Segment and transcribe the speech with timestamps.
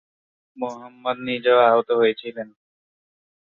[0.57, 2.47] মুহাম্মাদ নিজেও আহত হয়েছিলেন।